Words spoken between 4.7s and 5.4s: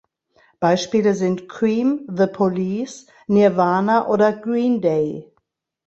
Day.